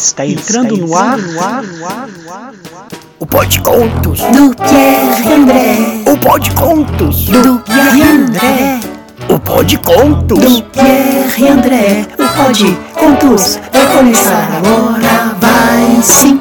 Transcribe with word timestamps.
Está 0.00 0.24
entrando 0.26 0.78
no 0.78 0.96
ar, 0.96 1.18
no 1.18 1.40
ar, 1.42 1.62
no 1.62 1.86
ar, 1.86 2.08
no 2.08 2.32
ar, 2.32 2.52
no 2.54 2.78
ar. 2.78 2.88
O 3.18 3.26
Pode 3.26 3.60
Contos 3.60 4.20
do 4.20 4.56
Pierre 4.56 5.34
André. 5.34 5.76
O 6.10 6.16
Pode 6.16 6.50
Contos 6.52 7.26
do 7.26 7.58
Pierre 7.58 8.02
André. 8.02 8.80
O 9.28 9.38
Pode 9.38 9.76
Contos 9.76 10.38
do 10.38 10.62
Pierre 10.70 11.48
André. 11.48 12.06
O 12.14 12.44
Pode 12.44 12.78
Contos 12.94 13.60
vai 13.70 13.96
começar 13.98 14.48
agora, 14.56 15.36
vai 15.38 16.02
sim. 16.02 16.40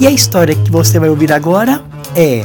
E 0.00 0.04
a 0.04 0.10
história 0.10 0.56
que 0.56 0.72
você 0.72 0.98
vai 0.98 1.10
ouvir 1.10 1.32
agora 1.32 1.84
é 2.16 2.44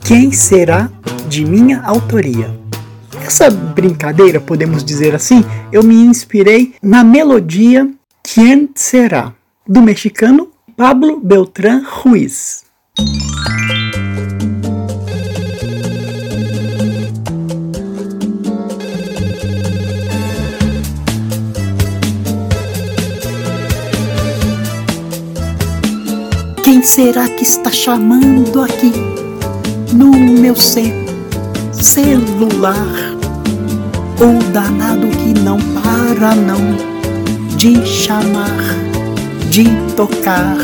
Quem 0.00 0.30
será 0.30 0.88
de 1.28 1.44
minha 1.44 1.82
autoria? 1.82 2.56
Essa 3.26 3.50
brincadeira, 3.50 4.40
podemos 4.40 4.84
dizer 4.84 5.12
assim, 5.12 5.44
eu 5.72 5.82
me 5.82 5.96
inspirei 5.96 6.76
na 6.80 7.02
melodia 7.02 7.97
Quem 8.34 8.68
Será, 8.74 9.32
do 9.66 9.80
mexicano 9.80 10.50
Pablo 10.76 11.18
Beltrán 11.18 11.82
Ruiz. 11.82 12.62
Quem 26.62 26.82
será 26.82 27.26
que 27.30 27.44
está 27.44 27.72
chamando 27.72 28.60
aqui 28.60 28.92
no 29.94 30.10
meu 30.10 30.54
celular? 31.72 32.76
O 34.20 34.52
danado 34.52 35.08
que 35.16 35.32
não 35.40 35.56
para 35.80 36.34
não 36.34 36.87
de 37.58 37.84
chamar, 37.84 38.56
de 39.50 39.64
tocar. 39.96 40.56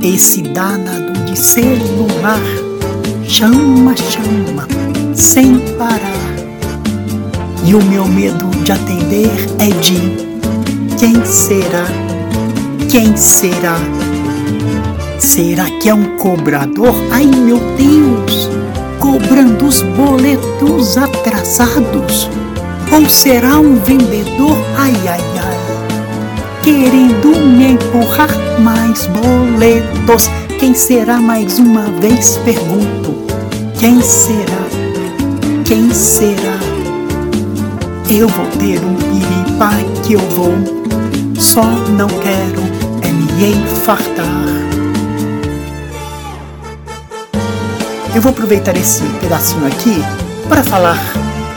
Esse 0.00 0.40
danado 0.42 1.12
de 1.24 1.36
celular 1.36 2.40
chama, 3.26 3.94
chama, 3.96 4.68
sem 5.14 5.58
parar. 5.76 5.98
E 7.66 7.74
o 7.74 7.82
meu 7.82 8.06
medo 8.06 8.48
de 8.62 8.70
atender 8.70 9.30
é 9.58 9.68
de 9.80 9.98
quem 10.96 11.24
será? 11.24 11.86
Quem 12.88 13.16
será? 13.16 13.76
Será 15.18 15.64
que 15.80 15.88
é 15.88 15.94
um 15.94 16.16
cobrador? 16.16 16.94
Ai 17.10 17.26
meu 17.26 17.58
Deus! 17.76 18.48
cobrando 19.00 19.66
os 19.66 19.82
boletos 19.82 20.96
atrasados? 20.96 22.30
Ou 22.90 23.08
será 23.08 23.58
um 23.58 23.76
vendedor, 23.76 24.56
ai 24.78 24.94
ai 25.08 25.20
ai, 25.42 25.53
querendo 26.64 27.38
me 27.38 27.72
empurrar 27.72 28.30
mais 28.58 29.06
boletos? 29.06 30.30
Quem 30.58 30.74
será 30.74 31.20
mais 31.20 31.58
uma 31.58 31.82
vez? 32.00 32.38
Pergunto. 32.38 33.14
Quem 33.78 34.00
será? 34.00 34.64
Quem 35.66 35.92
será? 35.92 36.58
Eu 38.10 38.28
vou 38.28 38.46
ter 38.58 38.80
um 38.82 38.94
piripa 38.94 39.70
que 40.02 40.14
eu 40.14 40.20
vou, 40.30 40.54
só 41.38 41.64
não 41.64 42.08
quero 42.08 42.62
é 43.02 43.12
me 43.12 43.56
infartar. 43.56 44.24
Eu 48.14 48.22
vou 48.22 48.30
aproveitar 48.30 48.76
esse 48.76 49.02
pedacinho 49.20 49.66
aqui 49.66 50.02
para 50.48 50.62
falar 50.62 50.98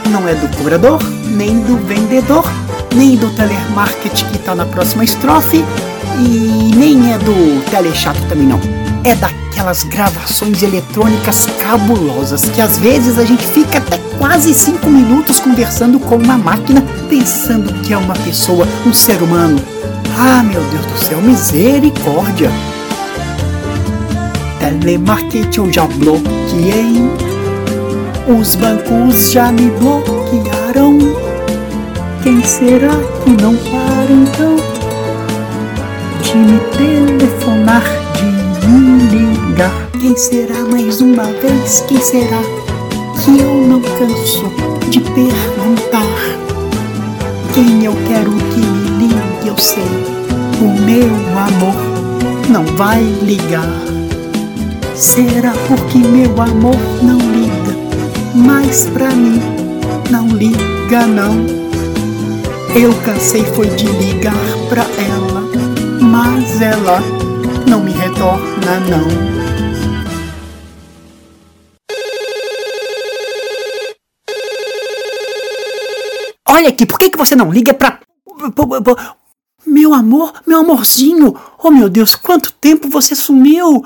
não 0.08 0.26
é 0.26 0.34
do 0.34 0.48
cobrador, 0.56 0.98
nem 1.36 1.60
do 1.60 1.76
vendedor, 1.86 2.44
nem 2.94 3.16
do 3.16 3.30
telemarketing 3.30 4.26
que 4.26 4.36
está 4.36 4.54
na 4.54 4.66
próxima 4.66 5.04
estrofe 5.04 5.64
e 6.18 6.74
nem 6.76 7.12
é 7.12 7.18
do 7.18 7.64
telechato 7.70 8.20
também 8.28 8.46
não. 8.46 8.60
É 9.04 9.14
daquelas 9.14 9.84
gravações 9.84 10.62
eletrônicas 10.62 11.46
cabulosas 11.62 12.44
que 12.46 12.60
às 12.60 12.78
vezes 12.78 13.18
a 13.18 13.24
gente 13.24 13.46
fica 13.46 13.78
até 13.78 13.98
quase 14.18 14.52
cinco 14.52 14.90
minutos 14.90 15.40
conversando 15.40 15.98
com 15.98 16.16
uma 16.16 16.36
máquina 16.36 16.82
pensando 17.08 17.72
que 17.82 17.92
é 17.92 17.96
uma 17.96 18.14
pessoa, 18.14 18.66
um 18.86 18.92
ser 18.92 19.22
humano. 19.22 19.58
Ah, 20.18 20.42
meu 20.42 20.62
Deus 20.64 20.86
do 20.86 20.98
céu, 20.98 21.20
misericórdia! 21.20 22.50
telemarketing 24.58 25.60
eu 25.60 25.72
já 25.72 25.86
bloqueei. 25.86 27.08
Os 28.28 28.54
bancos 28.56 29.32
já 29.32 29.50
me 29.50 29.70
bloquearam. 29.70 31.27
Quem 32.22 32.42
será 32.42 32.90
que 33.24 33.30
não 33.42 33.54
para 33.56 34.12
então 34.12 34.56
de 36.20 36.36
me 36.36 36.58
telefonar, 36.76 37.84
de 38.62 38.68
me 38.68 39.02
ligar? 39.08 39.88
Quem 40.00 40.16
será 40.16 40.64
mais 40.64 41.00
uma 41.00 41.24
vez? 41.24 41.84
Quem 41.88 42.00
será 42.00 42.40
que 43.22 43.38
eu 43.38 43.54
não 43.68 43.80
canso 43.80 44.52
de 44.90 45.00
perguntar? 45.00 46.06
Quem 47.54 47.84
eu 47.84 47.96
quero 48.08 48.30
que 48.30 48.60
me 48.60 49.06
ligue, 49.06 49.48
eu 49.48 49.56
sei. 49.56 49.84
O 50.60 50.80
meu 50.82 51.08
amor 51.38 51.74
não 52.48 52.64
vai 52.76 53.02
ligar. 53.22 53.68
Será 54.94 55.52
porque 55.68 55.98
meu 55.98 56.30
amor 56.42 56.76
não 57.00 57.18
liga, 57.18 57.76
mas 58.34 58.86
pra 58.92 59.10
mim 59.10 59.40
não 60.10 60.26
liga 60.28 61.06
não. 61.06 61.67
Eu 62.76 62.94
cansei 63.04 63.44
foi 63.44 63.66
de 63.70 63.86
ligar 63.86 64.34
pra 64.68 64.82
ela, 64.82 65.40
mas 66.00 66.60
ela 66.60 67.00
não 67.68 67.80
me 67.82 67.92
retorna 67.92 68.80
não. 68.80 69.38
Olha 76.48 76.68
aqui, 76.68 76.86
por 76.86 76.98
que, 76.98 77.10
que 77.10 77.18
você 77.18 77.34
não 77.34 77.50
liga 77.50 77.74
pra. 77.74 78.00
Meu 79.66 79.92
amor, 79.94 80.32
meu 80.46 80.60
amorzinho! 80.60 81.34
Oh 81.58 81.70
meu 81.70 81.88
Deus, 81.88 82.14
quanto 82.14 82.52
tempo 82.52 82.88
você 82.88 83.14
sumiu! 83.14 83.84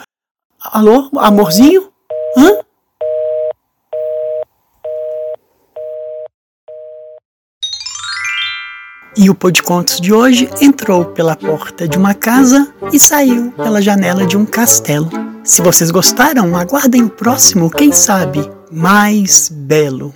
Alô, 0.61 1.09
amorzinho? 1.17 1.91
Hã? 2.37 2.59
E 9.15 9.29
o 9.29 9.35
Contos 9.63 10.01
de 10.01 10.13
hoje 10.13 10.49
entrou 10.61 11.05
pela 11.05 11.37
porta 11.37 11.87
de 11.87 11.99
uma 11.99 12.15
casa 12.15 12.73
e 12.93 12.99
saiu 12.99 13.53
pela 13.53 13.83
janela 13.83 14.27
de 14.27 14.37
um 14.37 14.47
castelo. 14.47 15.11
Se 15.45 15.61
vocês 15.61 15.91
gostaram, 15.91 16.57
aguardem 16.57 17.03
o 17.03 17.11
próximo, 17.11 17.71
quem 17.71 17.93
sabe, 17.93 18.51
mais 18.71 19.51
belo. 19.51 20.15